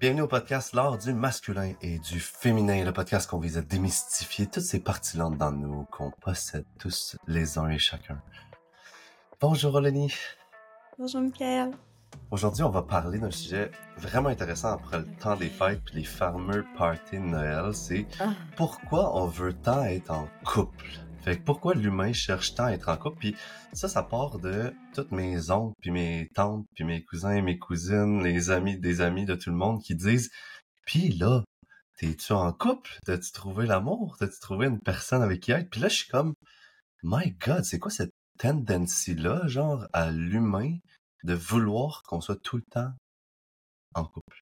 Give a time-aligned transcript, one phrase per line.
[0.00, 4.46] Bienvenue au podcast L'art du masculin et du féminin, le podcast qu'on vise à démystifier
[4.46, 8.20] toutes ces parties-là dans nous qu'on possède tous les uns et chacun.
[9.40, 10.12] Bonjour Oleni.
[10.98, 11.72] Bonjour Michael.
[12.30, 16.04] Aujourd'hui, on va parler d'un sujet vraiment intéressant après le temps des fêtes puis les
[16.04, 17.74] fameux parties de Noël.
[17.74, 18.30] C'est Ah.
[18.56, 20.86] pourquoi on veut tant être en couple?
[21.22, 23.18] Fait que pourquoi l'humain cherche tant à être en couple?
[23.18, 23.36] Puis
[23.74, 28.22] ça, ça part de toutes mes oncles, puis mes tantes, puis mes cousins, mes cousines,
[28.22, 30.30] les amis des amis de tout le monde qui disent
[30.86, 31.44] Puis là,
[31.98, 32.90] t'es-tu en couple?
[33.04, 34.16] T'as-tu trouvé l'amour?
[34.18, 35.68] T'as-tu trouvé une personne avec qui être?
[35.68, 36.34] Puis là, je suis comme
[37.02, 40.78] My God, c'est quoi cette tendency-là, genre, à l'humain
[41.24, 42.92] de vouloir qu'on soit tout le temps
[43.94, 44.40] en couple?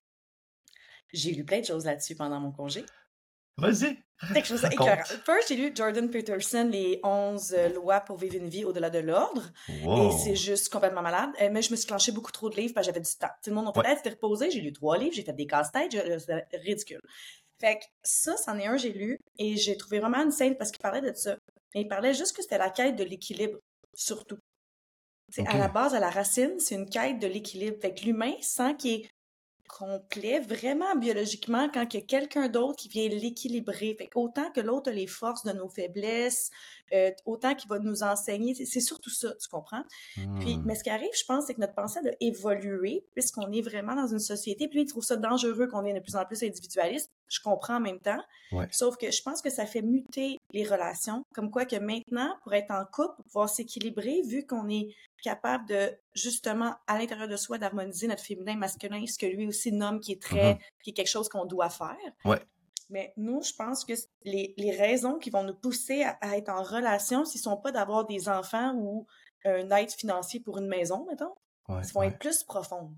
[1.12, 2.84] J'ai lu plein de choses là-dessus pendant mon congé.
[3.56, 3.98] Vas-y!
[4.34, 4.96] Quelque chose d'écœurant.
[5.24, 8.98] First, j'ai lu Jordan Peterson, Les 11 euh, lois pour vivre une vie au-delà de
[8.98, 9.42] l'ordre.
[9.84, 10.08] Wow!
[10.08, 11.30] Et c'est juste complètement malade.
[11.40, 13.28] Euh, mais je me suis clenché beaucoup trop de livres parce que j'avais du temps.
[13.42, 13.94] Tout le monde, on Ouais.
[13.96, 14.50] c'était reposé.
[14.50, 15.92] J'ai lu trois livres, j'ai fait des casse-têtes.
[15.92, 17.00] je- C'était ridicule.
[17.60, 19.18] Fait que ça, c'en est un, j'ai lu.
[19.38, 21.36] Et j'ai trouvé vraiment une scène parce qu'il parlait de ça.
[21.74, 23.58] Et il parlait juste que c'était la quête de l'équilibre,
[23.94, 24.38] surtout.
[25.30, 25.48] C'est Ok.
[25.54, 27.76] À la base, à la racine, c'est une quête de l'équilibre.
[27.80, 29.10] Fait que l'humain sent qu'il est
[29.68, 33.94] complet vraiment biologiquement quand il y a quelqu'un d'autre qui vient l'équilibrer.
[33.98, 36.50] Fait autant que l'autre a les forces de nos faiblesses,
[36.92, 38.54] euh, autant qu'il va nous enseigner.
[38.54, 39.82] C'est- surtout ça, tu comprends?
[40.14, 40.62] Puis, Hmm.
[40.64, 43.94] mais ce qui arrive, je pense, c'est que notre pensée a évolué puisqu'on est vraiment
[43.94, 44.66] dans une société.
[44.68, 47.10] Puis, lui, il trouve ça dangereux qu'on est de plus en plus individualiste.
[47.28, 48.22] Je comprends en même temps.
[48.52, 48.66] Ouais.
[48.70, 51.22] Sauf que je pense que ça fait muter les relations.
[51.34, 55.66] Comme quoi que maintenant, pour être en couple, pour pouvoir s'équilibrer, vu qu'on est capable
[55.68, 60.00] de, justement, à l'intérieur de soi, d'harmoniser notre féminin, masculin, ce que lui aussi nomme
[60.00, 60.60] qui est très, Mhm.
[60.82, 61.96] qui est quelque chose qu'on doit faire.
[62.24, 62.40] Ouais.
[62.90, 63.92] Mais nous, je pense que
[64.24, 67.56] les, les raisons qui vont nous pousser à, à être en relation, ce ne sont
[67.58, 69.06] pas d'avoir des enfants ou
[69.44, 71.34] un aide financier pour une maison, mettons.
[71.68, 72.06] Ouais, Ils vont ouais.
[72.08, 72.94] être plus profondes.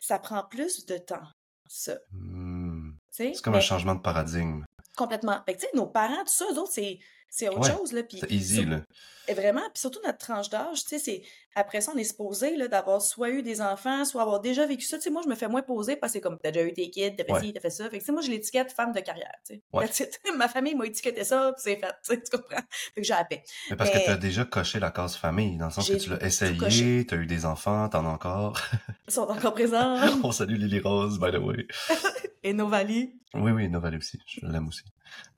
[0.00, 1.26] Ça prend plus de temps,
[1.66, 1.96] ça.
[2.12, 2.92] Hmm.
[3.10, 4.64] C'est comme Mais un changement de paradigme.
[4.96, 5.38] Complètement.
[5.46, 7.92] Fait que, tu sais, nos parents, tout ça, eux autres, c'est, c'est autre Ouais, chose,
[7.92, 8.02] là.
[8.10, 8.80] C'est easy, là.
[9.26, 11.22] et vraiment, puis surtout notre tranche d'âge, tu sais, c'est...
[11.56, 14.84] Après ça, on est supposé, là, d'avoir soit eu des enfants, soit avoir déjà vécu
[14.84, 14.96] ça.
[14.98, 16.72] Tu sais, moi, je me fais moins poser parce que c'est comme, t'as déjà eu
[16.72, 17.40] tes kids, t'as fait Ouais.
[17.42, 17.84] ci, t'as fait ça.
[17.88, 19.62] Fait que, tu sais, moi, je l'étiquette femme de carrière, tu sais.
[19.72, 19.88] Ouais.
[20.36, 22.56] Ma famille m'a étiqueté ça, puis c'est fait, tu comprends?
[22.94, 23.44] Fait que j'ai la paix.
[23.70, 26.00] Mais parce que Mais- t'as déjà coché la case famille, dans le sens que J'ai
[26.00, 28.60] tu l'as essayé, t'as eu des enfants, t'en as encore.
[29.06, 29.96] Ils sont encore présents.
[30.24, 31.68] On salue Lily Rose, by the way.
[32.44, 33.18] Et Novali?
[33.34, 34.18] Oui, oui, Novali aussi.
[34.28, 34.84] Je l'aime aussi.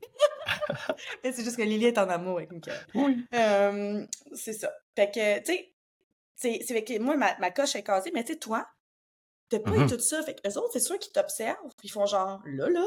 [1.25, 2.87] Mais c'est juste que Lily est en amour avec Michael.
[2.94, 3.25] Oui.
[3.34, 4.71] Euh, c'est ça.
[4.94, 5.75] Fait que, tu sais,
[6.34, 8.66] c'est c'est avec moi, ma, ma coche est casée, mais tu sais, toi,
[9.49, 9.89] t'as pas eu Mhm.
[9.91, 10.22] tout ça.
[10.22, 12.84] Fait que eux autres, c'est sûr qu'ils t'observent, puis ils font genre, là, là,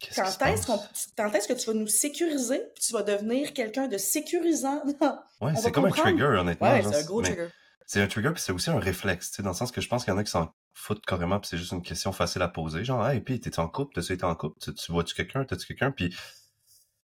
[0.00, 1.08] Qu'est-ce quand est-ce qu'on, passe?
[1.16, 4.82] quand est-ce que tu vas nous sécuriser, puis tu vas devenir quelqu'un de sécurisant?
[5.40, 6.70] Ouais, on c'est comme un trigger, honnêtement.
[6.72, 7.48] ouais, genre, c'est un gros mais trigger.
[7.86, 9.88] C'est un trigger, puis c'est aussi un réflexe, tu sais, dans le sens que je
[9.88, 12.42] pense qu'il y en a qui s'en foutent carrément, puis c'est juste une question facile
[12.42, 12.84] à poser.
[12.84, 15.66] Genre, hey, puis t'es en couple, t'as-tu été en couple, tu, tu vois-tu quelqu'un, t'as-tu
[15.66, 16.14] quelqu'un, puis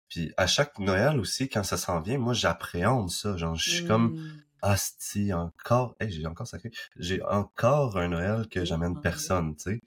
[0.08, 3.36] puis à chaque Noël aussi, quand ça s'en vient, moi j'appréhende ça.
[3.36, 4.42] Genre, je suis comme Mm.
[4.62, 9.00] Asti, encore, hey, j'ai encore sacré, j'ai encore un Noël que j'amène oui.
[9.02, 9.80] personne, tu sais.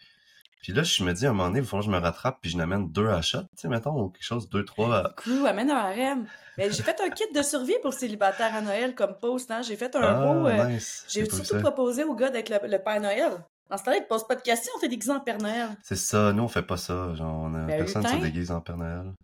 [0.63, 2.39] Puis là, je me dis, à un moment donné, il faut que je me rattrape,
[2.41, 4.97] puis je n'amène deux à shot, tu sais, mettons, ou quelque chose, deux, trois.
[4.97, 6.25] à- Crew, amène un harem.
[6.57, 9.61] Mais j'ai fait un kit de survie pour célibataire à Noël comme post, hein.
[9.61, 10.47] J'ai fait un beau...
[10.47, 11.05] euh, Ah, nice.
[11.09, 11.59] j'ai ça.
[11.59, 13.33] proposé au gars avec le, le Père Noël.
[13.73, 15.67] Dans ce temps-là, il te pose pas de questions, on fait déguisé en Père Noël.
[15.81, 17.16] C'est ça, nous, on fait pas ça.
[17.16, 19.16] Genre, on a, Ben, personne se déguise en Père Noël.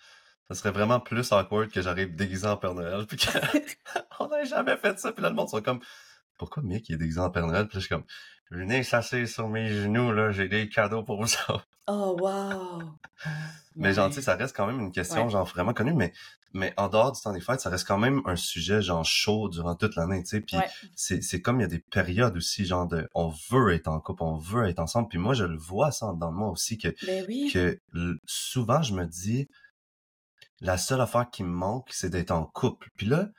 [0.50, 3.20] Ça serait vraiment plus awkward que j'arrive déguisé en Père Noël, puis
[4.18, 5.80] qu'on n'a jamais fait ça, puis là, le monde sont comme,
[6.40, 7.68] pourquoi Mick est déguisé en Père Noël?
[7.68, 8.06] Puis je suis comme,
[8.50, 11.68] venez s'asseoir sur mes genoux, là, j'ai des cadeaux pour vous autres.
[11.88, 12.82] Oh, wow!
[13.76, 14.12] Mais Ouais.
[14.12, 15.30] sais, ça reste quand même une question, Ouais.
[15.30, 16.12] genre, vraiment connue, mais,
[16.54, 19.50] mais en dehors du temps des fêtes, ça reste quand même un sujet, genre, chaud
[19.50, 20.68] durant toute l'année, tu sais, puis Ouais.
[20.96, 24.00] c'est, c'est comme il y a des périodes aussi, genre, de, on veut être en
[24.00, 26.90] couple, on veut être ensemble, puis moi, je le vois ça dans moi aussi, que,
[27.06, 27.50] Ben oui.
[27.54, 27.80] que
[28.26, 29.48] souvent, je me dis,
[30.62, 32.90] la seule affaire qui me manque, c'est d'être en couple.
[32.98, 33.30] Puis là,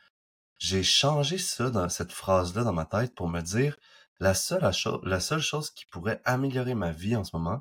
[0.59, 3.77] j'ai changé ça dans cette phrase-là dans ma tête pour me dire,
[4.21, 4.71] la seule,
[5.05, 7.61] la seule chose qui pourrait améliorer ma vie en ce moment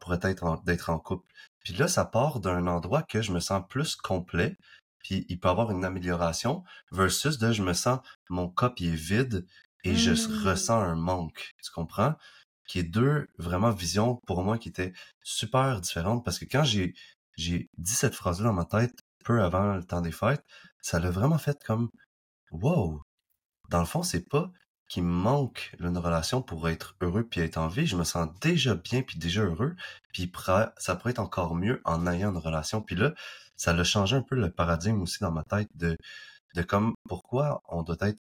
[0.00, 1.26] pourrait être d'être en couple.
[1.64, 4.56] Puis là, ça part d'un endroit que je me sens plus complet,
[5.04, 8.96] puis il peut avoir une amélioration, versus de je me sens, mon cup il est
[8.96, 9.46] vide
[9.84, 10.48] et je Mm.
[10.48, 11.54] ressens un manque.
[11.62, 12.14] Tu comprends?
[12.66, 14.92] Qui est deux vraiment visions pour moi qui étaient
[15.22, 16.94] super différentes parce que quand j'ai
[17.36, 20.44] j'ai dit cette phrase-là dans ma tête peu avant le temps des fêtes,
[20.80, 21.90] ça l'a vraiment fait comme
[22.52, 23.02] wow.
[23.70, 24.50] Dans le fond, c'est pas
[24.88, 27.86] qu'il me manque une relation pour être heureux puis être en vie.
[27.86, 29.74] Je me sens déjà bien puis déjà heureux.
[30.12, 30.30] Puis
[30.78, 32.82] ça pourrait être encore mieux en ayant une relation.
[32.82, 33.14] Puis là,
[33.56, 35.96] ça l'a changé un peu le paradigme aussi dans ma tête de
[36.54, 38.18] de comme pourquoi on doit être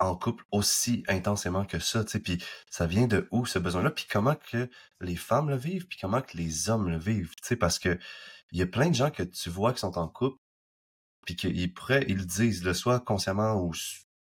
[0.00, 3.90] en couple aussi intensément que ça, tu sais, puis ça vient de où ce besoin-là,
[3.90, 4.70] puis comment que
[5.00, 7.98] les femmes le vivent, puis comment que les hommes le vivent, tu parce que
[8.52, 10.38] il y a plein de gens que tu vois qui sont en couple,
[11.26, 13.72] puis qu'ils pourraient, ils le disent, le soit consciemment ou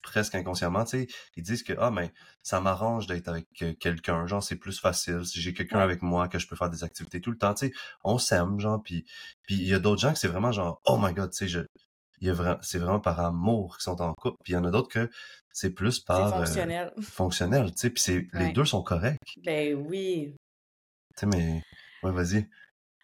[0.03, 1.07] presque inconsciemment, tu sais,
[1.37, 2.11] ils disent que ah ben
[2.43, 6.29] ça m'arrange d'être avec euh, quelqu'un, genre c'est plus facile si j'ai quelqu'un avec moi
[6.29, 7.73] que je peux faire des activités tout le temps, tu sais,
[8.05, 9.05] on s'aime genre puis
[9.43, 11.49] puis il y a d'autres gens que c'est vraiment genre oh my god, tu sais
[11.49, 11.61] je
[12.21, 14.59] il y a vraiment c'est vraiment par amour qu'ils sont en couple, puis il y
[14.59, 15.11] en a d'autres que
[15.53, 16.93] c'est plus par euh, fonctionnel.
[17.01, 19.39] fonctionnel, tu sais, puis c'est les deux sont corrects.
[19.45, 20.35] Ben oui.
[21.17, 21.63] Tu sais mais
[22.03, 22.49] ouais, vas-y.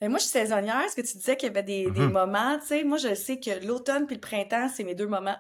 [0.01, 0.79] Ben moi, je suis saisonnière.
[0.81, 2.13] Est-ce que tu disais qu'il y avait des, des mm-hmm.
[2.13, 5.37] moments, tu sais, moi, je sais que l'automne puis le printemps, c'est mes deux moments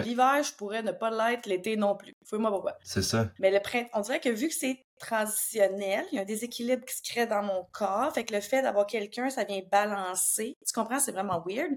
[0.00, 2.14] L'hiver, je pourrais ne pas l'être, l'été non plus.
[2.24, 2.76] Fouille-moi pourquoi.
[2.82, 3.30] C'est ça.
[3.38, 6.84] Mais le printemps, on dirait que vu que c'est transitionnel, il y a un déséquilibre
[6.84, 8.12] qui se crée dans mon corps.
[8.12, 10.56] Fait que le fait d'avoir quelqu'un, ça vient balancer.
[10.66, 11.00] Tu comprends?
[11.00, 11.72] C'est vraiment weird.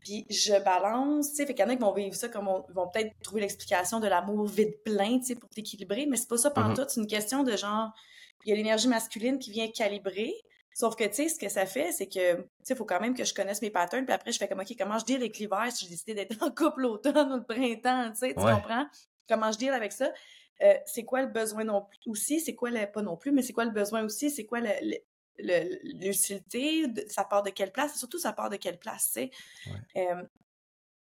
[0.00, 2.46] Puis je balance, tu sais, fait qu'il y en a qui vont vivre ça comme
[2.46, 6.28] on, vont peut-être trouver l'explication de l'amour vide plein, tu sais, pour t'équilibrer, mais c'est
[6.28, 6.74] pas ça mm-hmm.
[6.76, 6.84] tout.
[6.86, 7.90] C'est une question de genre,
[8.44, 10.32] il y a l'énergie masculine qui vient calibrer,
[10.76, 13.00] Sauf que, tu sais, ce que ça fait, c'est que, tu sais, il faut quand
[13.00, 15.16] même que je connaisse mes patterns, puis après, je fais comme, OK, comment je deal
[15.16, 18.40] avec l'hiver si j'ai décidé d'être en couple l'automne ou le printemps, tu sais, tu
[18.40, 18.86] comprends?
[19.26, 20.12] Comment je deal avec ça?
[20.60, 22.40] Euh, c'est quoi le besoin non plus aussi?
[22.40, 24.28] C'est quoi le, pas non plus, mais c'est quoi le besoin aussi?
[24.28, 24.60] C'est quoi
[25.38, 26.84] l'utilité?
[27.08, 27.94] Ça part de quelle place?
[27.94, 29.30] Et surtout, ça part de quelle place, tu sais?
[29.96, 30.22] Euh,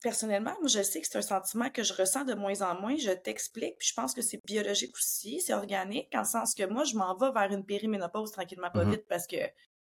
[0.03, 2.95] personnellement, moi, je sais que c'est un sentiment que je ressens de moins en moins.
[2.97, 6.63] Je t'explique, puis je pense que c'est biologique aussi, c'est organique, en le sens que
[6.65, 8.91] moi, je m'en vais vers une périménopause tranquillement, pas mm-hmm.
[8.91, 9.37] vite, parce que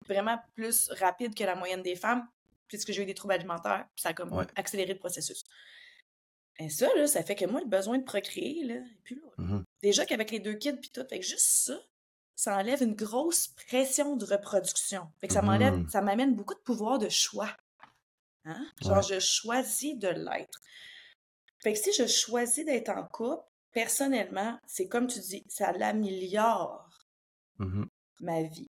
[0.07, 2.27] vraiment plus rapide que la moyenne des femmes,
[2.69, 5.43] puisque j'ai eu des troubles alimentaires, puis ça a comme accéléré le processus.
[6.61, 9.45] Et ça, là, ça fait que moi, le besoin de procréer, là, et puis là.
[9.45, 9.63] Mm-hmm.
[9.83, 11.75] Déjà qu'avec les deux kids, puis tout, fait que juste ça,
[12.37, 15.09] ça enlève une grosse pression de reproduction.
[15.21, 15.91] Fait que ça m'enlève, mm-hmm.
[15.91, 17.51] ça m'amène beaucoup de pouvoir de choix.
[18.45, 18.67] Hein?
[18.83, 20.61] Genre, je choisis de l'être.
[21.63, 23.43] Fait que si je choisis d'être en couple,
[23.73, 26.89] personnellement, c'est comme tu dis, ça l'améliore
[27.59, 27.85] mmh
[28.21, 28.71] ma vie.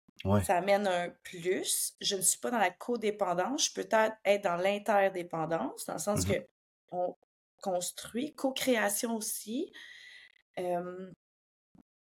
[0.44, 1.94] Ça amène un plus.
[2.02, 6.00] Je ne suis pas dans la codépendance, je peux peut-être être dans l'interdépendance, dans le
[6.00, 6.48] sens mmh que
[6.92, 7.16] on
[7.62, 9.72] construit, co-création aussi.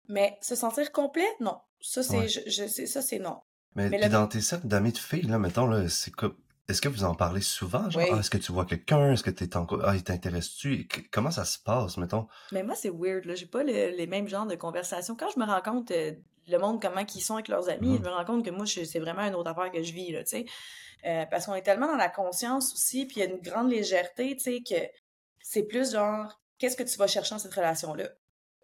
[0.08, 1.58] mais se sentir complet, non.
[1.80, 3.40] Ça, c'est je, ça, c'est non.
[3.74, 6.36] Mais, dans tes cercles d'amis de filles, là, mettons, là, c'est comme
[6.68, 7.88] est-ce que vous en parlez souvent?
[7.88, 9.12] Genre, ah, est-ce que tu vois quelqu'un?
[9.12, 10.86] Est-ce que tu es en Ah, il t'intéresse-tu?
[11.10, 12.28] Comment ça se passe, mettons?
[12.52, 13.34] Mais moi, c'est weird, là.
[13.34, 15.16] J'ai pas les mêmes genres de conversations.
[15.16, 16.12] Quand je me rends compte, euh,
[16.46, 18.04] le monde, comment ils sont avec leurs amis, je mmh.
[18.04, 20.30] me rends compte que moi, c'est vraiment une autre affaire que je vis, là, tu
[20.30, 20.46] sais.
[21.06, 23.70] Euh, parce qu'on est tellement dans la conscience aussi, puis il y a une grande
[23.70, 24.90] légèreté, tu sais, que
[25.40, 28.10] c'est plus genre, qu'est-ce que tu vas chercher dans cette relation-là?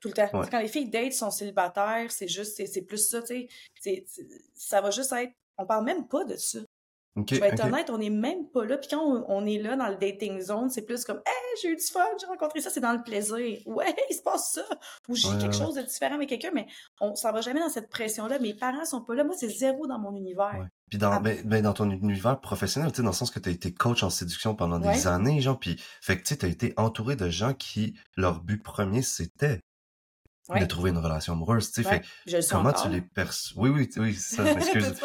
[0.02, 0.28] Tout le temps.
[0.50, 3.48] Quand les filles datent sont célibataires, c'est juste, c'est plus ça, tu
[3.80, 4.04] sais.
[4.54, 6.58] Ça va juste être, on parle même pas de ça
[7.16, 8.76] je vais être honnête, on n'est même pas là.
[8.76, 11.76] Puis quand on, est là dans le dating zone, c'est plus comme Hey, j'ai eu
[11.76, 13.58] du fun, j'ai rencontré ça, c'est dans le plaisir.
[13.66, 14.64] Ouais, il se passe ça.
[15.08, 16.66] Ou j'ai quelque chose de différent avec quelqu'un, mais
[17.00, 18.38] on s'en va jamais dans cette pression-là.
[18.40, 19.22] Mes parents sont pas là.
[19.22, 20.66] Moi, c'est zéro dans mon univers.
[20.90, 21.20] Puis dans, ah.
[21.20, 23.72] ben, ben, dans ton univers professionnel, tu sais, dans le sens que tu as été
[23.72, 27.28] coach en séduction pendant des années, genre, puis fait que tu as été entouré de
[27.28, 29.60] gens qui, leur but premier, c'était
[30.48, 32.02] de trouver une relation amoureuse, tu sais.
[32.26, 33.62] fait, comment tu les perçois?
[33.62, 35.00] Oui, oui, oui, ça, excuse.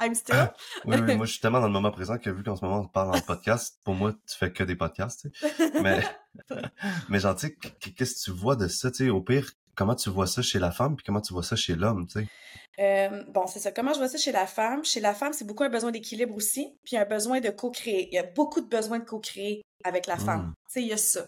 [0.00, 0.50] I'm still?
[0.84, 2.80] oui, oui, moi, je suis tellement dans le moment présent que vu qu'en ce moment,
[2.80, 5.72] on parle en podcast, pour moi, tu fais que des podcasts, tu sais.
[5.82, 6.04] Mais,
[7.08, 9.94] mais genre, tu sais, qu'est-ce que tu vois de ça, tu sais, au pire, comment
[9.94, 12.28] tu vois ça chez la femme, puis comment tu vois ça chez l'homme, tu sais?
[12.78, 13.72] Euh, bon, c'est ça.
[13.72, 14.84] Comment je vois ça chez la femme?
[14.84, 18.08] Chez la femme, c'est beaucoup un besoin d'équilibre aussi, puis un besoin de co-créer.
[18.10, 20.46] Il y a beaucoup de besoins de co-créer avec la femme.
[20.46, 20.54] Mmh.
[20.66, 21.26] Tu sais, il y a ça.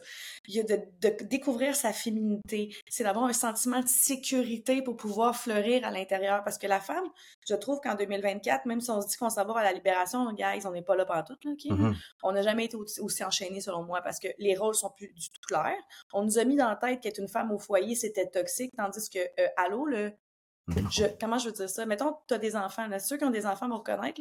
[0.48, 2.74] Il y a de, de découvrir sa féminité.
[2.88, 6.42] C'est d'avoir un sentiment de sécurité pour pouvoir fleurir à l'intérieur.
[6.44, 7.04] Parce que la femme,
[7.48, 10.30] je trouve qu'en 2024, même si on se dit qu'on s'en va à la libération,
[10.32, 13.60] guys, on n'est pas là pendant tout, là, mmh On n'a jamais été aussi, enchaînés,
[13.60, 15.82] selon moi, parce que les rôles sont plus du tout clairs.
[16.12, 19.08] On nous a mis dans la tête qu'être une femme au foyer, c'était toxique, tandis
[19.08, 20.12] que, euh, allô, le,
[20.90, 21.86] je, comment je veux dire ça?
[21.86, 24.20] Mettons, tu as des enfants, là, ceux qui ont des enfants vont reconnaître.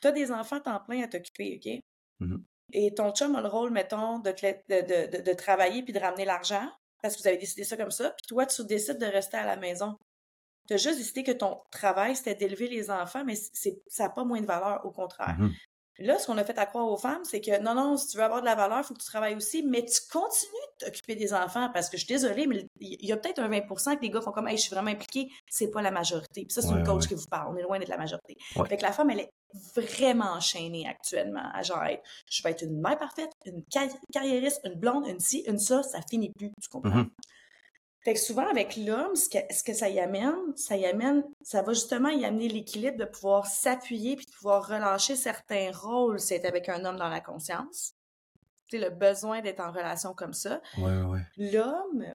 [0.00, 1.80] Tu as des enfants temps plein à t'occuper, OK?
[2.20, 2.36] Mmh
[2.72, 6.24] et ton chum a le rôle, mettons, de, de, de, de travailler puis de ramener
[6.24, 6.70] l'argent
[7.02, 8.10] parce que vous avez décidé ça comme ça.
[8.10, 9.96] Puis toi, tu décides de rester à la maison.
[10.68, 14.10] Tu as juste décidé que ton travail, c'était d'élever les enfants, mais c'est, ça n'a
[14.10, 15.36] pas moins de valeur, au contraire.
[15.38, 15.50] Mmh
[16.00, 18.16] Là, ce qu'on a fait à croire aux femmes, c'est que non, non, si tu
[18.16, 20.86] veux avoir de la valeur, il faut que tu travailles aussi, mais tu continues de
[20.86, 23.96] t'occuper des enfants parce que je suis désolée, mais il y a peut-être un 20%
[23.96, 25.28] que les gars font comme, hey, je suis vraiment impliquée.
[25.48, 26.46] C'est pas la majorité.
[26.46, 27.54] Puis ça, c'est une coach qui vous parle.
[27.54, 28.36] On est loin d'être la majorité.
[28.66, 29.32] Fait que la femme, elle est
[29.74, 31.82] vraiment enchaînée actuellement à genre
[32.30, 33.62] je vais être une mère parfaite, une
[34.12, 36.50] carriériste, une blonde, une ci, une ça, ça finit plus.
[36.62, 36.90] Tu comprends?
[36.90, 37.10] Mm-hmm.
[38.02, 41.22] Fait que souvent, avec l'homme, ce que, ce que ça y amène, ça y amène,
[41.42, 46.18] ça va justement y amener l'équilibre de pouvoir s'appuyer puis de pouvoir relâcher certains rôles,
[46.18, 47.94] c'est avec un homme dans la conscience.
[48.68, 50.62] tu sais, le besoin d'être en relation comme ça.
[50.78, 51.20] Ouais, ouais, ouais.
[51.36, 52.06] L'homme,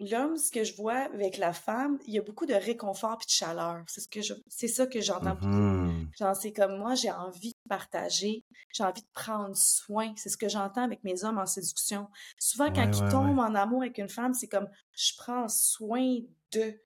[0.00, 3.26] l'homme, ce que je vois avec la femme, il y a beaucoup de réconfort puis
[3.26, 3.82] de chaleur.
[3.86, 5.46] C'est ce que je, c'est ça que j'entends beaucoup.
[5.46, 6.10] Mhm.
[6.18, 10.12] Genre, c'est comme moi, j'ai envie de partager, j'ai envie de prendre soin.
[10.16, 12.08] C'est ce que j'entends avec mes hommes en séduction.
[12.38, 13.44] Souvent, quand Ouais, ils ouais, tombent ouais.
[13.44, 16.18] en amour avec une femme, c'est comme je prends soin
[16.52, 16.80] d'eux.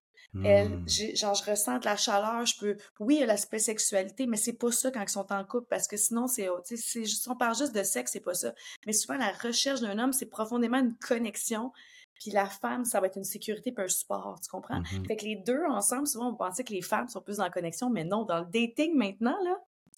[0.44, 3.58] Elle, j'ai- genre, je ressens de la chaleur, je peux, oui, il y a l'aspect
[3.58, 7.22] sexualité, mais c'est pas ça quand ils sont en couple, parce que sinon, c'est, juste-
[7.24, 8.54] si on parle juste de sexe, c'est pas ça.
[8.86, 11.72] Mais souvent, la recherche d'un homme, c'est profondément une connexion,
[12.20, 14.80] puis la femme, ça va être une sécurité puis un support, tu comprends?
[14.80, 15.06] Mhm.
[15.06, 17.88] Fait que les deux ensemble, souvent, on pensait que les femmes sont plus en connexion,
[17.90, 19.56] mais non, dans le dating maintenant, là,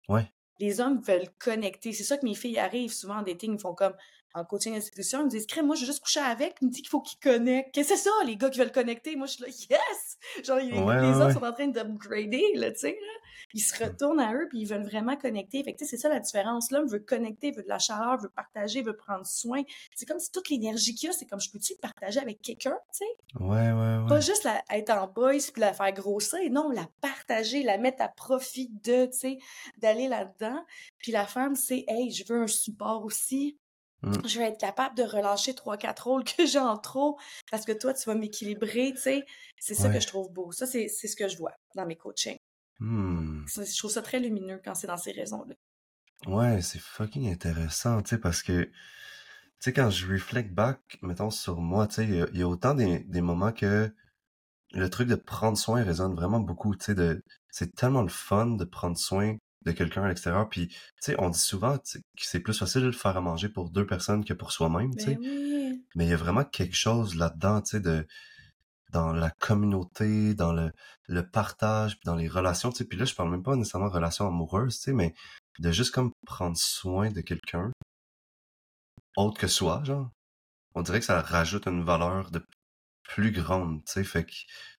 [0.08, 0.32] Ouais.
[0.60, 1.92] les hommes veulent connecter.
[1.92, 3.54] C'est ça que mes filles arrivent souvent en dating.
[3.54, 3.94] Ils font comme
[4.34, 5.20] en coaching institution.
[5.20, 6.56] Ils me disent, Crème, moi, je veux juste coucher avec.
[6.60, 7.72] Ils me disent qu'il faut qu'ils connectent.
[7.74, 9.16] Qu'est-ce que c'est ça, les gars qui veulent connecter?
[9.16, 10.18] Moi, je suis là, yes!
[10.44, 11.32] Genre, les, Ouais, les ouais, hommes ouais.
[11.34, 13.12] sont en train d'upgrader, là, tu sais, là.
[13.54, 15.62] Ils se retournent à eux puis ils veulent vraiment connecter.
[15.62, 16.70] Fait que, tu sais, c'est ça la différence.
[16.70, 19.62] L'homme veut connecter, veut de la chaleur, veut partager, veut prendre soin.
[19.94, 22.78] C'est comme si toute l'énergie qu'il y a, c'est comme je peux-tu partager avec quelqu'un,
[22.92, 23.04] tu sais?
[23.40, 24.22] Ouais, ouais, Pas ouais.
[24.22, 28.08] juste la, être en boys puis la faire grossir, non, la partager, la mettre à
[28.08, 29.38] profit de, tu sais,
[29.78, 30.64] d'aller là-dedans.
[30.98, 33.58] Puis la femme, c'est, hey, je veux un support aussi.
[34.02, 34.26] Mm.
[34.26, 37.18] Je veux être capable de relâcher trois, quatre rôles que j'ai en trop
[37.50, 39.24] parce que toi, tu vas m'équilibrer, tu sais.
[39.60, 39.94] C'est ça Ouais.
[39.94, 40.50] que je trouve beau.
[40.52, 42.36] Ça, c'est ce que je vois dans mes coachings.
[42.80, 43.44] Hmm.
[43.46, 45.54] Je trouve ça très lumineux quand c'est dans ces raisons-là.
[46.26, 48.72] Ouais, c'est fucking intéressant, tu sais, parce que, tu
[49.60, 52.42] sais, quand je reflect back, mettons, sur moi, tu sais, il y a- il y,
[52.42, 53.92] a autant des, des moments que
[54.72, 57.18] le truc de prendre soin résonne vraiment beaucoup, tu sais,
[57.50, 61.30] c'est tellement le fun de prendre soin de quelqu'un à l'extérieur, puis, tu sais, on
[61.30, 61.84] dit souvent que
[62.16, 65.04] c'est plus facile de le faire à manger pour deux personnes que pour soi-même, tu
[65.04, 65.84] sais, Ben oui.
[65.94, 68.06] mais il y a vraiment quelque chose là-dedans, tu sais, de,
[68.92, 70.70] dans la communauté, dans le,
[71.08, 73.94] le partage, dans les relations, tu sais, puis là, je parle même pas nécessairement de
[73.94, 75.14] relations amoureuses, tu sais, mais
[75.58, 77.70] de juste comme prendre soin de quelqu'un
[79.16, 80.10] autre que soi, genre.
[80.74, 82.42] On dirait que ça rajoute une valeur de
[83.04, 84.32] plus grande, tu sais, fait que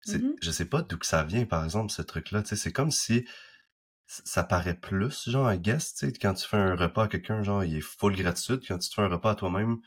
[0.08, 0.36] Mhm.
[0.42, 2.92] je sais pas d'où que ça vient, par exemple, ce truc-là, tu sais, c'est comme
[2.92, 3.28] si
[4.25, 7.43] ça paraît plus, genre, I guess, tu sais, quand tu fais un repas à quelqu'un,
[7.43, 9.77] genre, il est full gratitude, quand tu te fais un repas à toi-même,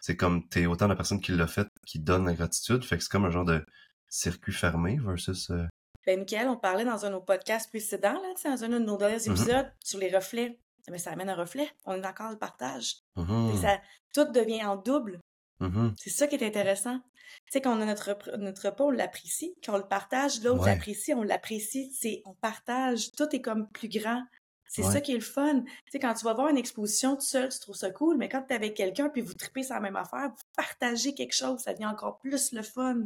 [0.00, 3.02] c'est comme t'es autant la personne qui l'a fait qui donne la gratitude, fait que
[3.02, 3.64] c'est comme un genre de
[4.08, 5.50] circuit fermé versus...
[5.50, 5.66] euh,
[6.06, 8.68] Ben, Michael, on parlait dans un de nos podcasts précédents, là, tu sais, dans un
[8.68, 9.32] de nos derniers Mhm.
[9.32, 10.58] épisodes, sur les reflets.
[10.88, 11.68] Mais ça amène un reflet.
[11.84, 12.98] On est encore le partage.
[13.16, 13.80] mhm, Et ça,
[14.14, 15.18] tout devient en double.
[15.60, 16.98] Mhm, C'est ça qui est intéressant.
[17.46, 19.54] Tu sais, quand on a notre, notre repas, on l'apprécie.
[19.64, 20.70] Quand on le partage, l'autre Ouais.
[20.74, 21.92] l'apprécie, on l'apprécie.
[21.92, 23.12] C'est, on partage.
[23.12, 24.22] Tout est comme plus grand.
[24.68, 24.92] C'est Ouais.
[24.92, 25.60] ça qui est le fun.
[25.60, 28.28] Tu sais, quand tu vas voir une exposition tout seul, tu trouves ça cool, mais
[28.28, 31.34] quand tu es avec quelqu'un puis vous tripez sur la même affaire, vous partagez quelque
[31.34, 33.04] chose, ça devient encore plus le fun.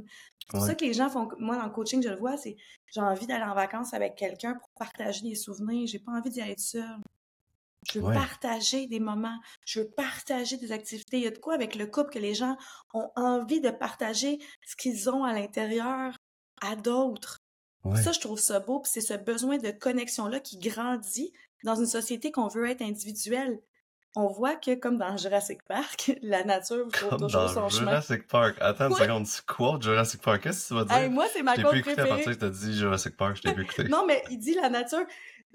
[0.50, 0.66] C'est Ouais.
[0.68, 2.56] ça que les gens font, moi dans le coaching, je le vois, c'est
[2.92, 5.86] j'ai envie d'aller en vacances avec quelqu'un pour partager des souvenirs.
[5.86, 6.96] J'ai pas envie d'y être seule.
[7.88, 8.14] Je veux Ouais.
[8.14, 9.38] partager des moments.
[9.64, 11.16] Je veux partager des activités.
[11.18, 12.56] Il y a de quoi avec le couple que les gens
[12.94, 16.14] ont envie de partager ce qu'ils ont à l'intérieur
[16.62, 17.38] à d'autres.
[17.84, 18.80] ouais, Ça, je trouve ça beau.
[18.80, 21.32] Puis c'est ce besoin de connexion-là qui grandit
[21.64, 23.58] dans une société qu'on veut être individuelle.
[24.16, 27.90] On voit que, comme dans Jurassic Park, la nature trouve toujours dans son chemin.
[27.92, 28.56] Jurassic Park.
[28.60, 30.42] Attends une seconde, tu quotes Jurassic Park?
[30.42, 30.96] Qu'est-ce que tu vas dire?
[30.96, 33.36] Hey, moi, c'est ma je t'ai plus écouté à partir que t'as dit Jurassic Park,
[33.36, 33.84] je t'ai plus écouté.
[33.84, 35.06] Non, mais il dit la nature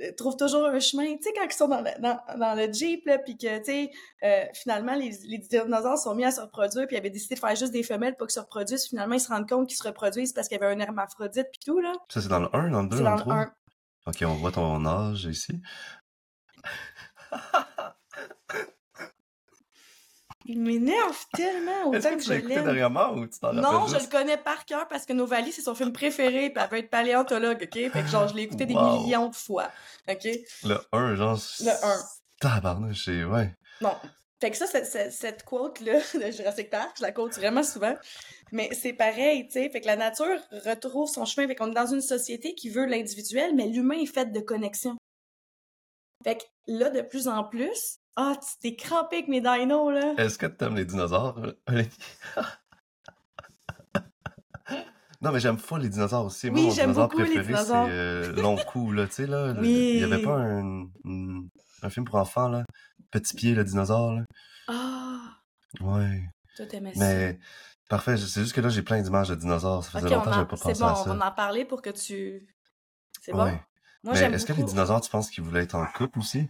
[0.02, 1.16] euh, trouve toujours un chemin.
[1.18, 3.66] Tu sais, quand ils sont dans le, dans, dans le Jeep, là, puis que, tu
[3.66, 3.92] sais,
[4.24, 7.40] euh, finalement, les, les dinosaures sont mis à se reproduire, puis ils avaient décidé de
[7.40, 8.88] faire juste des femelles pour qu'ils se reproduisent.
[8.88, 11.62] Finalement, ils se rendent compte qu'ils se reproduisent parce qu'il y avait un hermaphrodite, puis
[11.66, 11.94] tout, là.
[12.10, 13.36] Ça, c'est dans le 1, dans le 2, C'est dans dans le le 3?
[13.36, 13.54] 1.
[14.08, 15.62] Ok, on voit ton âge ici.
[20.48, 22.64] Il m'énerve tellement, autant que que tu l'as je l'aime.
[22.64, 25.74] dernièrement ou tu t'en Non, je le connais par cœur parce que Novali, c'est son
[25.74, 27.92] film préféré, puis elle veut être paléontologue, OK?
[27.92, 29.72] Fait que genre, je l'ai écouté des millions de fois,
[30.08, 30.28] OK?
[30.64, 31.40] Le 1, genre...
[31.62, 32.00] Le 1.
[32.40, 33.08] Tabarnouche.
[33.08, 33.56] Ouais.
[33.82, 33.94] Bon.
[34.42, 37.96] Fait que ça, cette quote-là de Jurassic Park, je la quote vraiment souvent.
[38.52, 39.70] Mais c'est pareil, tu sais.
[39.70, 41.48] Fait que la nature retrouve son chemin.
[41.48, 44.96] Fait qu'on est dans une société qui veut l'individuel, mais l'humain est fait de connexion.
[46.24, 50.14] Fait que là, de plus en plus, ah, tu t'es crampé avec mes dinos, là.
[50.18, 51.90] Est-ce que t'aimes les dinosaures, Olivier?
[55.22, 56.52] Non, mais j'aime pas les dinosaures aussi.
[56.52, 59.54] Moi, Oui, mon j'aime dinosaure préféré, c'est euh, Long Cou, là, tu sais, là.
[59.60, 59.94] Oui.
[59.96, 61.42] Il y avait pas un, un,
[61.82, 62.64] un film pour enfants, là?
[63.12, 64.24] Petit pied, le dinosaure, là.
[64.68, 65.22] Ah,
[65.82, 66.22] Ouais.
[66.56, 67.00] toi, t'aimais ça.
[67.00, 67.40] Mais,
[67.90, 69.84] parfait, c'est juste que là, j'ai plein d'images de dinosaures.
[69.84, 71.14] Ça faisait on longtemps que j'avais pas c'est pensé bon, à on ça.
[71.16, 72.48] va en parler pour que tu...
[73.22, 73.46] C'est bon?
[73.46, 73.60] Moi,
[74.04, 76.48] Mais j'aime est-ce que les dinosaures, tu penses qu'ils voulaient être en couple aussi?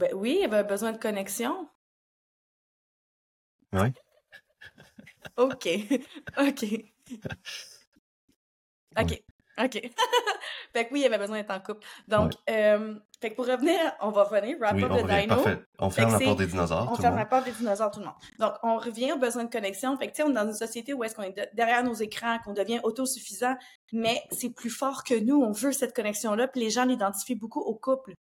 [0.00, 1.68] Ben oui, il avait besoin de connexion.
[3.72, 3.92] Ouais.
[5.36, 5.68] OK.
[6.38, 6.64] OK.
[8.98, 9.22] OK.
[9.62, 9.72] OK.
[10.72, 11.86] fait que oui, il avait besoin d'être en couple.
[12.08, 15.20] Donc, euh, fait que pour revenir, on va revenir, wrap Oui, up on le revient.
[15.22, 15.34] dino.
[15.34, 15.62] Parfait.
[15.78, 18.00] On Fait ferme la porte des dinosaures, On tout ferme la porte des dinosaures, tout
[18.00, 18.14] le monde.
[18.38, 19.94] Donc, on revient aux besoins de connexion.
[19.98, 21.84] Fait que, tu sais, on est dans une société où est-ce qu'on est de- derrière
[21.84, 23.54] nos écrans, qu'on devient autosuffisant,
[23.92, 25.36] mais c'est plus fort que nous.
[25.42, 28.14] On veut cette connexion-là, puis les gens l'identifient beaucoup au couple.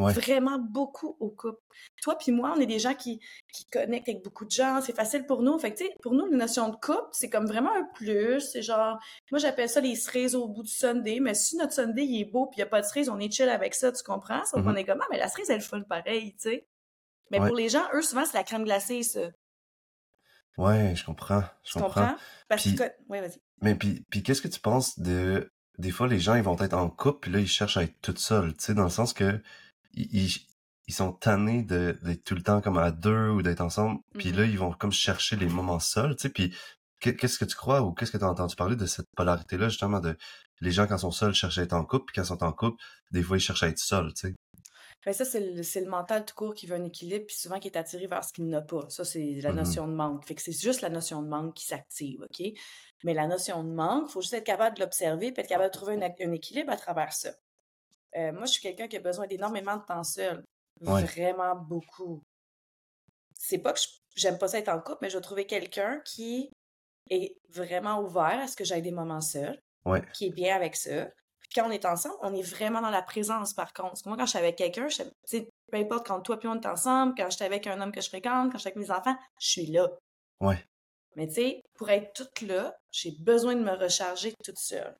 [0.00, 0.12] Ouais.
[0.12, 1.58] Vraiment beaucoup au couple.
[2.02, 3.20] Toi puis moi, on est des gens qui,
[3.52, 4.80] qui connectent avec beaucoup de gens.
[4.80, 5.58] C'est facile pour nous.
[5.58, 8.40] Fait que, tu sais, pour nous, la notion de couple, c'est comme vraiment un plus.
[8.40, 8.98] C'est genre,
[9.30, 11.18] moi, j'appelle ça les cerises au bout du Sunday.
[11.20, 13.18] Mais si notre Sunday, il est beau puis il n'y a pas de cerise, on
[13.18, 14.44] est chill avec ça, tu comprends?
[14.44, 14.76] Sauf qu'on Mhm.
[14.78, 16.66] est comme, ah, mais la cerise, elle est fun pareil, tu sais.
[17.30, 17.46] Mais Ouais.
[17.48, 19.20] pour les gens, eux, souvent, c'est la crème glacée, ça.
[20.58, 21.42] Ouais, je comprends.
[21.62, 22.00] Je Tu comprends.
[22.08, 22.16] comprends?
[22.48, 22.82] Parce Puis- que...
[23.08, 23.40] Ouais, vas-y.
[23.62, 25.50] Mais puis, puis qu'est-ce que tu penses de...
[25.78, 27.98] Des fois, les gens, ils vont être en couple, puis là, ils cherchent à être
[28.02, 29.40] tout seuls, tu sais, dans le sens que
[29.92, 30.46] ils, ils-
[30.88, 34.30] ils sont tannés de- d'être tout le temps comme à deux ou d'être ensemble, puis
[34.30, 34.36] Mhm.
[34.38, 36.54] là, ils vont comme chercher les moments seuls, tu sais, puis
[36.98, 39.68] qu'est- qu'est-ce que tu crois ou qu'est-ce que tu as entendu parler de cette polarité-là,
[39.68, 40.16] justement, de
[40.60, 42.42] les gens, quand ils sont seuls, cherchent à être en couple, puis quand ils sont
[42.44, 42.82] en couple,
[43.12, 44.34] des fois, ils cherchent à être seuls, tu sais.
[45.06, 47.68] Ben, ça, c'est le, le mental tout court qui veut un équilibre, puis souvent qui
[47.68, 48.84] est attiré vers ce qu'il n'a pas.
[48.90, 49.56] Ça, c'est la Mhm.
[49.56, 50.26] notion de manque.
[50.26, 52.46] Fait que c'est juste la notion de manque qui s'active, OK?
[53.04, 55.70] Mais la notion de manque, il faut juste être capable de l'observer, puis être capable
[55.72, 57.30] de trouver un, un équilibre à travers ça.
[58.16, 60.42] Euh, moi, je suis quelqu'un qui a besoin d'énormément de temps seul.
[60.80, 61.04] Ouais.
[61.04, 62.22] Vraiment beaucoup.
[63.34, 66.00] C'est pas que je- j'aime pas ça être en couple, mais je vais trouver quelqu'un
[66.04, 66.50] qui
[67.08, 70.02] est vraiment ouvert à ce que j'aille des moments seuls, Ouais.
[70.12, 71.06] qui est bien avec ça.
[71.40, 73.90] Puis quand on est ensemble, on est vraiment dans la présence, par contre.
[73.90, 74.86] Parce que moi, quand je suis avec quelqu'un,
[75.70, 78.00] peu importe quand toi puis on est ensemble, quand je suis avec un homme que
[78.00, 79.88] je fréquente, quand je suis avec mes enfants, je suis là.
[80.40, 80.62] Ouais.
[81.16, 84.94] Mais tu sais, pour être toute là, j'ai besoin de me recharger toute seule.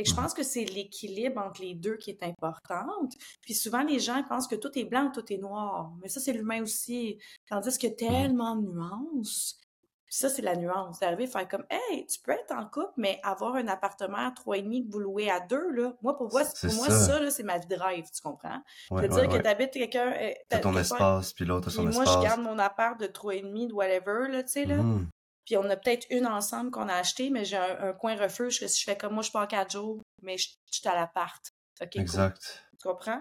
[0.00, 3.12] Fait que je pense que c'est l'équilibre entre les deux qui est importante.
[3.42, 5.92] Puis souvent, les gens pensent que tout est blanc ou tout est noir.
[6.00, 7.18] Mais ça, c'est l'humain aussi.
[7.46, 9.60] Tandis qu'il y a tellement de nuances.
[10.06, 11.00] Puis ça, c'est la nuance.
[11.00, 14.30] D'arriver à faire comme, hey, tu peux être en couple, mais avoir un appartement à
[14.30, 15.92] trois et demi que vous louez à deux, là.
[16.00, 16.98] Moi, pour moi, pour moi ça.
[16.98, 18.62] ça, là, c'est ma vie de rêve, tu comprends?
[18.90, 19.42] Ouais, de dire ouais, que ouais.
[19.42, 22.24] t'habites quelqu'un, euh, T'as ton espace, puis l'autre a puis son moi, je espace.
[22.24, 24.78] garde mon appart de trois et demi, de whatever, là, tu sais, là.
[24.78, 25.06] Mhm.
[25.50, 28.60] Puis on a peut-être une ensemble qu'on a acheté, mais j'ai un, un coin refuge
[28.60, 30.94] que si je fais comme moi, je pars quatre jours, mais je, je suis à
[30.94, 31.44] l'appart.
[31.82, 32.00] OK, cool.
[32.00, 32.64] Exact.
[32.78, 33.20] Tu comprends?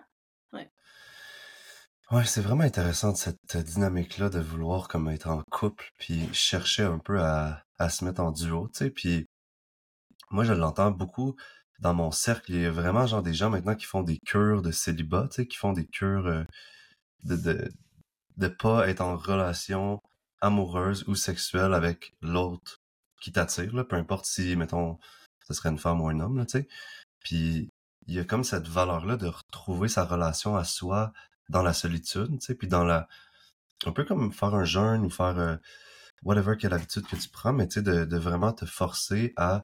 [2.12, 7.00] Ouais, c'est vraiment intéressant cette dynamique-là de vouloir comme être en couple, puis chercher un
[7.00, 9.26] peu à, à se mettre en duo, tu sais, puis
[10.30, 11.36] moi je l'entends beaucoup
[11.80, 14.62] dans mon cercle, il y a vraiment genre des gens maintenant qui font des cures
[14.62, 16.44] de célibat, tu sais, qui font des cures euh,
[17.24, 17.72] de, de
[18.38, 20.00] de pas être en relation
[20.42, 22.78] amoureuse ou sexuelle avec l'autre
[23.22, 24.98] qui t'attire, peu importe si, mettons,
[25.48, 26.68] ce serait une femme ou un homme, tu sais.
[27.20, 27.70] Puis
[28.08, 31.12] il y a comme cette valeur-là de retrouver sa relation à soi
[31.50, 33.08] dans la solitude, tu sais, puis dans la...
[33.86, 35.56] Un peu comme faire un jeûne ou faire euh,
[36.24, 39.64] whatever quelle habitude que tu prends, mais tu sais, de, de vraiment te forcer à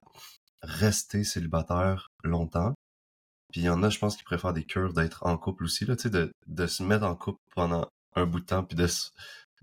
[0.61, 2.73] rester célibataire longtemps.
[3.51, 5.85] Puis il y en a, je pense, qui préfèrent des cures d'être en couple aussi,
[5.85, 8.75] là, tu sais, de, de se mettre en couple pendant un bout de temps, puis
[8.75, 9.11] de, se-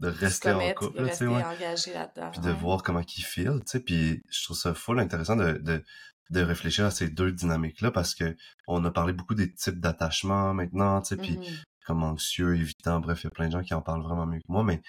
[0.02, 2.30] de rester en couple, de là, tu sais, rester ouais engagé là-dedans.
[2.32, 5.52] puis de voir comment ils feel, tu sais, puis je trouve ça full intéressant de,
[5.52, 5.82] de,
[6.30, 8.36] de réfléchir à ces deux dynamiques-là parce que
[8.66, 11.44] on a parlé beaucoup des types d'attachement maintenant, tu sais, puis Mhm.
[11.86, 14.38] comme anxieux, évitant, bref, il y a plein de gens qui en parlent vraiment mieux
[14.40, 14.82] que moi, mais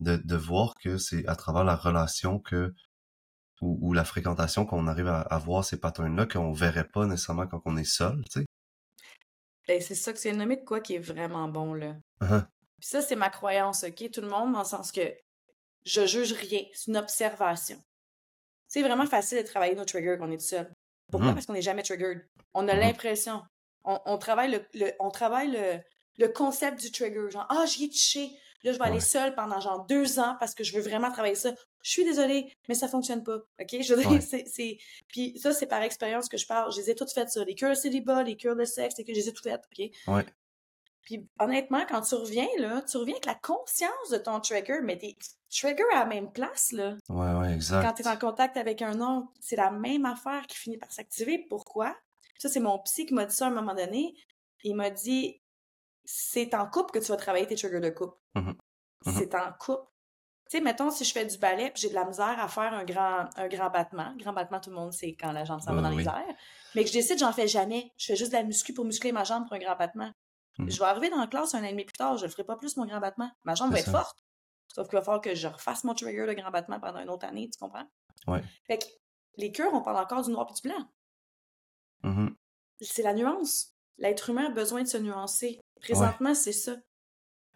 [0.00, 2.72] de, de voir que c'est à travers la relation que
[3.62, 7.46] ou, ou la fréquentation qu'on arrive à, à voir ces patterns-là qu'on verrait pas nécessairement
[7.46, 8.46] quand on est seul, tu sais.
[9.66, 11.96] Ben, c'est ça que c'est nommé de quoi qui est vraiment bon, là.
[12.20, 12.46] Uh-huh.
[12.80, 14.10] Puis ça, c'est ma croyance, OK?
[14.10, 15.00] Tout le monde, dans le sens que
[15.84, 16.62] je juge rien.
[16.74, 17.80] C'est une observation.
[18.68, 20.70] C'est vraiment facile de travailler nos triggers quand on est tout seul.
[21.10, 21.28] Pourquoi?
[21.28, 21.34] Mhm.
[21.34, 22.26] Parce qu'on n'est jamais triggered.
[22.54, 22.80] On a Mhm.
[22.80, 23.42] l'impression.
[23.84, 25.78] On, on travaille, le, le- on travaille le,
[26.18, 27.30] le concept du trigger.
[27.30, 28.30] Genre, ah, j'y ai touché.
[28.64, 31.36] Là, je vais aller seule pendant genre deux ans parce que je veux vraiment travailler
[31.36, 31.54] ça.
[31.84, 33.36] Je suis désolée, mais ça fonctionne pas.
[33.36, 33.76] OK?
[33.80, 34.20] Je veux dire, Ouais.
[34.20, 34.78] c'est, c'est...
[35.06, 36.72] Puis ça, c'est par expérience que je parle.
[36.72, 37.44] Je les ai toutes faites, ça.
[37.44, 39.62] Les cures de célibat, les cures de sexe, les cures, je les ai toutes faites.
[39.78, 39.90] OK?
[40.08, 40.26] Ouais.
[41.06, 44.98] Puis honnêtement, quand tu reviens, là, tu reviens avec la conscience de ton trigger, mais
[44.98, 45.16] t'es
[45.50, 46.96] trigger à la même place, là.
[47.08, 47.94] Ouais, ouais, Quand exact.
[47.96, 51.46] tu es en contact avec un autre, c'est la même affaire qui finit par s'activer.
[51.48, 51.96] Pourquoi?
[52.38, 54.14] Ça, c'est mon psy qui m'a dit ça à un moment donné.
[54.64, 55.40] Il m'a dit
[56.04, 58.16] c'est en couple que tu vas travailler tes triggers de couple.
[58.34, 58.56] Mhm.
[59.06, 59.14] Mhm.
[59.16, 59.84] C'est en couple.
[60.50, 62.72] Tu sais, mettons, si je fais du ballet puis j'ai de la misère à faire
[62.72, 64.12] un grand, un grand battement.
[64.18, 65.98] Grand battement, tout le monde sait quand la jambe s'en va Euh, dans oui.
[66.02, 66.36] les airs.
[66.74, 67.90] Mais que je décide, j'en fais jamais.
[67.96, 70.10] Je fais juste de la muscu pour muscler ma jambe pour un grand battement.
[70.58, 70.70] Mhm.
[70.70, 72.44] Je vais arriver dans la classe un an et demi plus tard, je ne ferai
[72.44, 73.30] pas plus mon grand battement.
[73.44, 73.92] Ma jambe va être ça.
[73.92, 74.18] forte.
[74.74, 77.26] Sauf qu'il va falloir que je refasse mon trigger de grand battement pendant une autre
[77.26, 77.86] année, tu comprends?
[78.26, 78.42] Ouais.
[78.66, 78.84] Fait que
[79.36, 80.88] les cœurs, on parle encore du noir et du blanc.
[82.80, 83.72] C'est la nuance.
[83.98, 85.60] L'être humain a besoin de se nuancer.
[85.80, 86.76] Présentement, c'est ça.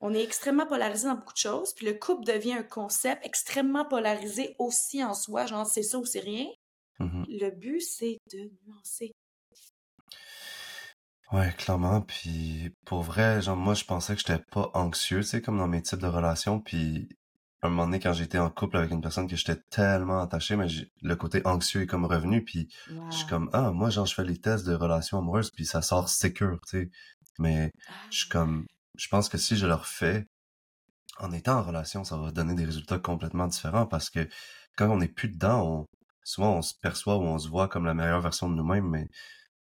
[0.00, 3.84] On est extrêmement polarisé dans beaucoup de choses, puis le couple devient un concept extrêmement
[3.84, 6.46] polarisé aussi en soi, genre c'est ça ou c'est rien.
[7.00, 7.26] Mhm.
[7.28, 9.12] Le but, c'est de nuancer.
[11.32, 12.00] Ouais, clairement.
[12.00, 15.68] Puis pour vrai, genre moi je pensais que j'étais pas anxieux, tu sais, comme dans
[15.68, 16.60] mes types de relations.
[16.60, 17.08] Puis
[17.62, 20.66] un moment donné, quand j'étais en couple avec une personne que j'étais tellement attaché, mais
[21.02, 22.44] le côté anxieux est comme revenu.
[22.44, 22.68] Puis
[23.10, 25.82] je suis comme ah moi genre je fais les tests de relations amoureuses puis ça
[25.82, 26.90] sort sécure, tu sais.
[27.38, 27.70] Mais
[28.10, 28.32] je suis ah.
[28.32, 28.66] comme
[28.96, 30.26] je pense que si je le refais
[31.18, 34.28] en étant en relation, ça va donner des résultats complètement différents parce que
[34.76, 35.86] quand on n'est plus dedans, on,
[36.24, 39.08] souvent on se perçoit ou on se voit comme la meilleure version de nous-mêmes, mais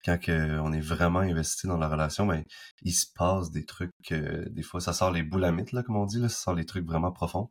[0.05, 2.43] quand que on est vraiment investi dans la relation, ben,
[2.83, 6.05] il se passe des trucs, euh, des fois, ça sort les boules là, comme on
[6.05, 7.49] dit, là, ça sort les trucs vraiment profonds,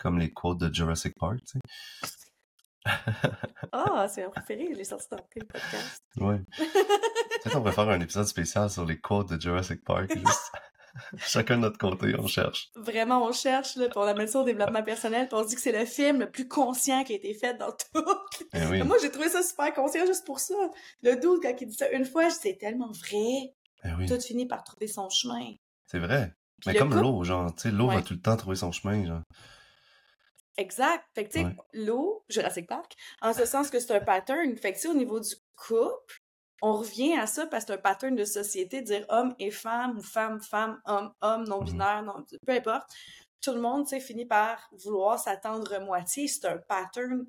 [0.00, 1.60] comme les quotes de Jurassic Park, tu sais.
[3.70, 6.02] Ah, c'est un préféré, j'ai sorti dans le podcast?
[6.16, 6.40] Ouais.
[6.58, 10.52] Peut-être on pourrait faire un épisode spécial sur les quotes de Jurassic Park, juste.
[11.16, 12.70] Chacun de notre côté, on cherche.
[12.74, 15.54] Vraiment, on cherche, là, puis on amène ça au développement personnel, puis on se dit
[15.54, 18.04] que c'est le film le plus conscient qui a été fait dans tout.
[18.54, 20.54] Eh Moi, j'ai trouvé ça super conscient juste pour ça.
[21.02, 23.54] Le doute, quand il dit ça une fois, c'est tellement vrai.
[23.84, 25.54] Eh tout finit par trouver son chemin.
[25.86, 26.34] C'est vrai.
[26.66, 29.22] Mais comme l'eau, genre, tu sais, l'eau va tout le temps trouver son chemin, genre.
[30.56, 31.04] Exact.
[31.14, 34.54] Fait que, tu sais, l'eau, Jurassic Park, en ce sens que c'est un pattern.
[34.56, 36.21] Fait que, tu sais, au niveau du couple,
[36.62, 39.98] on revient à ça parce que c'est un pattern de société, dire homme et femme,
[39.98, 42.88] ou femme, femme, homme, homme, non-binaire, non, peu importe.
[43.40, 46.28] Tout le monde, tu finit par vouloir s'attendre moitié.
[46.28, 47.26] C'est un pattern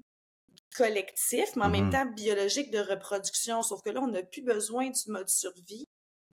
[0.78, 2.06] collectif, mais en même mm-hmm.
[2.06, 3.64] temps biologique de reproduction.
[3.64, 5.88] Sauf que là, on n'a plus besoin du mode survie.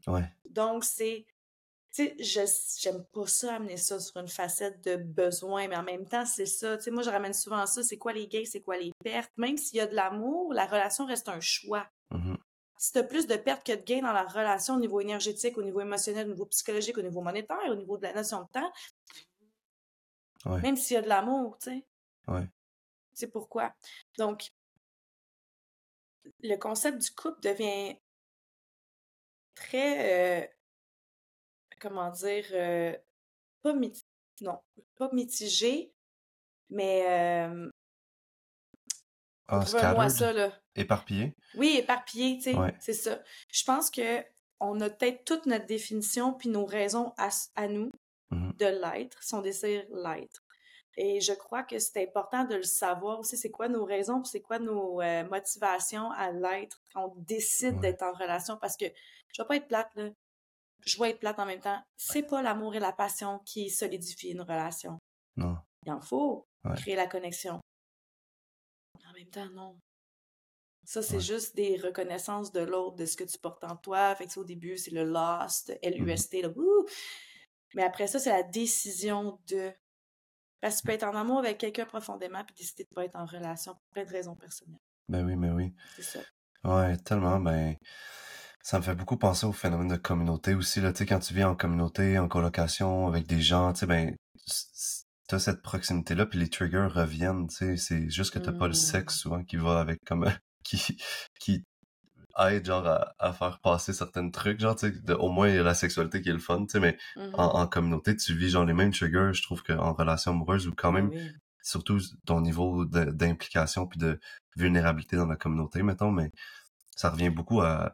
[0.07, 0.31] Ouais.
[0.51, 1.25] Donc, c'est
[1.93, 6.07] tu sais, j'aime pas ça, amener ça sur une facette de besoin, mais en même
[6.07, 6.77] temps, c'est ça.
[6.77, 9.33] Tu sais, moi, je ramène souvent ça, c'est quoi les gains, c'est quoi les pertes?
[9.39, 11.89] Même s'il y a de l'amour, la relation reste un choix.
[12.13, 12.30] Mm-hmm
[12.81, 15.59] si tu as plus de pertes que de gains dans la relation au niveau énergétique,
[15.59, 18.49] au niveau émotionnel, au niveau psychologique, au niveau monétaire, au niveau de la notion de
[18.49, 18.73] temps,
[20.63, 21.87] même s'il y a de l'amour, tu sais.
[22.27, 22.49] Ouais.
[23.13, 23.75] C'est pourquoi.
[24.17, 24.51] Donc,
[26.43, 27.99] le concept du couple devient
[29.55, 30.47] très, euh,
[31.81, 32.97] comment dire, euh,
[33.61, 33.75] pas,
[34.41, 34.59] non,
[34.97, 35.93] pas mitigé,
[36.71, 37.05] mais
[37.51, 37.71] euh,
[39.49, 40.60] ah, ça, là.
[40.77, 41.35] Éparpillé?
[41.57, 43.21] Oui, éparpillé, tu sais, c'est ça.
[43.53, 44.23] Je pense que
[44.61, 47.91] on a peut-être toute notre définition puis nos raisons à, nous
[48.31, 50.45] mmh de l'être, si on désire l'être.
[50.97, 54.43] Et je crois que c'est important de le savoir aussi, c'est quoi nos raisons, c'est
[54.43, 58.59] quoi nos euh, motivations à l'être quand on décide d'être en relation.
[58.61, 58.85] Parce que
[59.33, 60.11] je vais pas être plate, là.
[60.85, 61.81] Je vais être plate en même temps.
[61.97, 64.99] C'est pas l'amour et la passion qui solidifient une relation.
[65.37, 65.57] Non.
[65.87, 67.61] Il en faut créer la connexion
[69.21, 69.79] même temps, non.
[70.91, 74.13] Ça, c'est juste des reconnaissances de l'autre, de ce que tu portes en toi.
[74.17, 76.53] Fait que au début, c'est le lost, L-U-S-T, mmh
[77.77, 79.71] Mais après ça, c'est la décision de.
[80.61, 83.15] Parce que tu peux être en amour avec quelqu'un profondément puis décider de pas être
[83.15, 84.81] en relation pour plein de raisons personnelles.
[85.09, 85.73] Ben oui, mais oui.
[85.95, 86.19] C'est ça.
[86.65, 87.77] Ouais, tellement, ben.
[88.65, 90.93] Ça me fait beaucoup penser au phénomène de communauté aussi, là.
[90.93, 94.17] Tu sais, quand tu vis en communauté, en colocation, avec des gens, tu sais, ben,
[95.29, 98.75] t'as cette proximité-là, puis les triggers reviennent, tu sais, c'est juste que t'as pas le
[98.75, 99.19] sexe mmh.
[99.19, 100.29] souvent qui va avec comme
[100.65, 100.79] qui
[101.41, 101.65] qui
[102.39, 105.63] aide genre à, faire passer certains trucs, genre tu sais, au moins il y a
[105.63, 108.65] la sexualité qui est le fun, tu sais, mais mmh en, communauté tu vis genre
[108.65, 111.11] les mêmes triggers, je trouve qu'en relation amoureuse ou quand même
[111.63, 114.19] surtout ton niveau d'implication puis de
[114.57, 116.31] vulnérabilité dans la communauté, mettons, mais
[116.97, 117.93] ça revient beaucoup à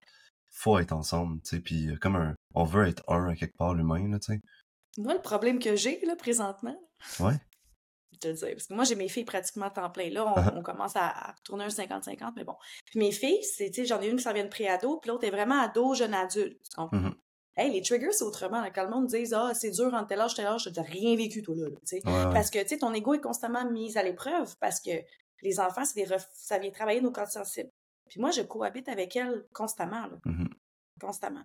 [0.50, 3.56] faut être ensemble, tu sais, puis euh, comme un on veut être un à quelque
[3.56, 4.40] part l'humain, là, tu sais.
[4.98, 6.76] Moi, le problème que j'ai, là, présentement,
[7.20, 7.38] Ouais.
[8.20, 8.40] Te le dis.
[8.40, 10.10] Parce que moi, j'ai mes filles pratiquement à temps plein.
[10.10, 10.62] Là, on, uh-huh.
[10.62, 12.54] commence à, retourner un 50-50, mais bon.
[12.86, 15.10] Puis mes filles, c'est, tu sais, j'en ai une qui s'en vient de pré-ado, puis
[15.10, 16.60] l'autre est vraiment ado, jeune adulte.
[16.62, 16.96] Tu comprends?
[16.96, 17.14] Mm-hmm.
[17.58, 18.62] Hey, les triggers, c'est autrement.
[18.74, 21.16] quand le monde dit, ah, c'est dur en tel âge, tel âge, tu n'as rien
[21.16, 21.68] vécu, toi, là.
[21.70, 22.00] tu sais.
[22.04, 24.90] Parce que, tu sais, ton ego est constamment mis à l'épreuve parce que
[25.42, 27.70] les enfants, c'est des ça vient travailler nos corps sensibles.
[28.08, 30.18] Puis moi, je cohabite avec elles constamment, là.
[30.26, 30.48] Mm-hmm.
[31.00, 31.44] Constamment.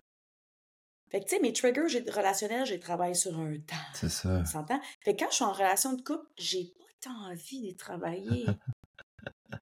[1.12, 3.76] Fait que, tu sais, mes triggers relationnels, j'ai travaillé sur un temps.
[3.92, 4.42] C'est ça.
[4.46, 4.80] s'entend?
[5.02, 8.46] Fait que quand je suis en relation de couple, j'ai pas tant envie de travailler.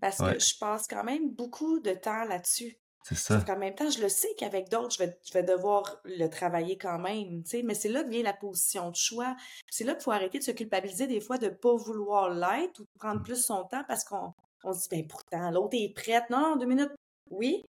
[0.00, 2.76] Parce que je passe quand même beaucoup de temps là-dessus.
[3.04, 3.44] C'est ça.
[3.48, 6.76] En même temps, je le sais qu'avec d'autres, je vais, je vais devoir le travailler
[6.76, 9.36] quand même, tu sais, mais c'est là que vient la position de choix.
[9.70, 12.82] C'est là qu'il faut arrêter de se culpabiliser des fois de pas vouloir l'être ou
[12.82, 13.24] de prendre mmh.
[13.24, 16.28] plus son temps parce qu'on on se dit, ben pourtant, l'autre est prête.
[16.30, 16.92] Non, deux minutes.
[17.30, 17.64] Oui,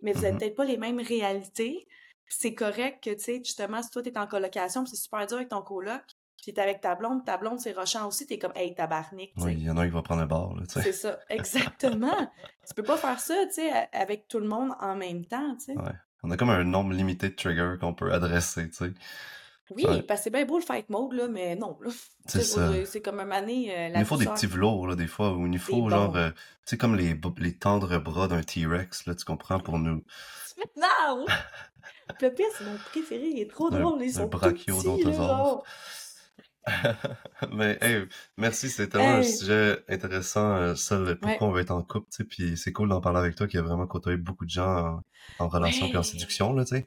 [0.00, 1.86] mais vous n'avez mmh peut-être pas les mêmes réalités
[2.28, 5.48] c'est correct que, tu sais, justement, si toi, t'es en colocation, c'est super dur avec
[5.48, 6.02] ton coloc,
[6.42, 9.54] puis t'es avec ta blonde, ta blonde, c'est rochant aussi, t'es comme, hey, tabarnak, Oui,
[9.54, 10.82] il y en a un qui va prendre un bar, là, tu sais.
[10.82, 12.30] C'est ça, exactement.
[12.66, 15.66] tu peux pas faire ça, tu sais, avec tout le monde en même temps, tu
[15.66, 15.78] sais.
[15.78, 15.92] Ouais.
[16.22, 18.92] On a comme un nombre limité de triggers qu'on peut adresser, tu sais.
[19.70, 21.78] Oui, parce que c'est bien beau le fight mode, là, mais non.
[22.26, 22.70] C'est ça.
[22.84, 23.74] C'est comme un mané.
[23.74, 26.36] Euh, il faut des petits velours, là, des fois, où il faut, genre, euh, tu
[26.66, 30.02] sais, comme les, les tendres bras d'un T-Rex, là, tu comprends, pour nous.
[30.76, 31.26] Non!
[32.20, 34.30] Le pire, c'est mon préféré, il est trop drôle, un sont
[35.18, 35.62] oh.
[37.52, 38.04] Mais hey,
[38.36, 42.08] merci, c'est tellement un Hey, sujet intéressant, euh, ouais, pourquoi on va être en couple,
[42.10, 44.50] tu sais, puis c'est cool d'en parler avec toi qui a vraiment côtoyé beaucoup de
[44.50, 45.02] gens
[45.38, 46.06] en, en relation puis en ouais.
[46.06, 46.86] séduction, là, tu sais.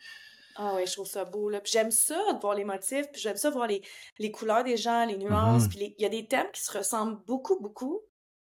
[0.59, 1.61] Ah ouais, je trouve ça beau, là.
[1.61, 3.81] Puis j'aime ça, de voir les motifs, puis j'aime ça voir les,
[4.17, 5.69] les couleurs des gens, les nuances, Mhm.
[5.69, 8.01] puis les- il y a des thèmes qui se ressemblent beaucoup, beaucoup,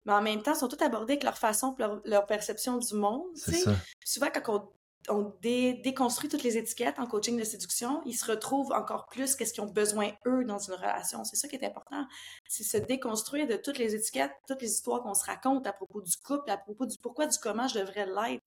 [0.05, 3.23] mais en même temps, sont tous abordés avec leur façon, leur, leur perception du monde,
[3.35, 3.71] C'est ça.
[4.05, 4.69] Souvent, quand
[5.09, 9.07] on, on dé- déconstruit toutes les étiquettes en coaching de séduction, ils se retrouvent encore
[9.07, 11.23] plus qu'est-ce qu'ils ont besoin, eux, dans une relation.
[11.23, 12.05] C'est ça qui est important.
[12.47, 16.01] C'est se déconstruire de toutes les étiquettes, toutes les histoires qu'on se raconte à propos
[16.01, 18.43] du couple, à propos du pourquoi, du comment je devrais l'être.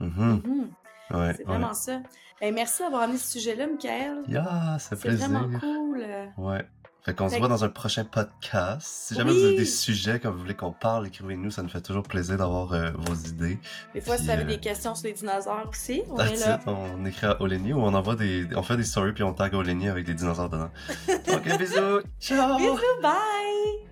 [0.00, 0.70] Mhm.
[1.12, 1.44] Ouais, C'est ouais.
[1.44, 2.00] vraiment ça.
[2.40, 4.22] Ben, merci d'avoir amené ce sujet-là, Michael.
[4.28, 6.04] Yeah, C'est vraiment cool.
[6.38, 6.66] Ouais.
[7.04, 8.82] Fait qu'on se voit dans un prochain podcast.
[8.82, 11.50] Si jamais vous avez des sujets que vous voulez qu'on parle, écrivez-nous.
[11.50, 13.58] Ça nous fait toujours plaisir d'avoir euh, vos idées.
[13.92, 16.60] Des fois, si avais euh, des questions sur les dinosaures aussi, on est that's là.
[16.62, 16.68] it.
[16.68, 19.52] On écrit à Oleni ou on envoie des, on fait des stories puis on tag
[19.52, 20.70] Oleni avec des dinosaures dedans.
[21.32, 22.02] Ok, bisous.
[22.20, 22.56] Ciao!
[22.56, 23.91] Bisous, bye!